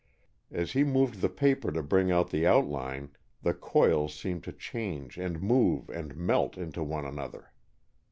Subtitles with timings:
[0.49, 3.11] As he moved the paper to bring out the outline,
[3.43, 7.51] the coils seemed to change and move and melt into one another.